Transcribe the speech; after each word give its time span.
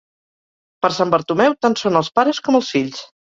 Per 0.85 0.89
Sant 0.95 1.11
Bartomeu, 1.15 1.55
tant 1.65 1.77
són 1.83 2.01
els 2.01 2.11
pares 2.21 2.41
com 2.49 2.61
els 2.61 2.73
fills. 2.77 3.05